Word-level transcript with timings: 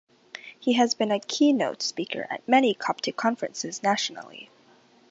He 0.59 0.73
has 0.73 0.95
been 0.95 1.11
a 1.11 1.19
keynote 1.19 1.83
speaker 1.83 2.25
at 2.31 2.47
many 2.47 2.73
Coptic 2.73 3.15
Conferences 3.15 3.83
nationally. 3.83 4.49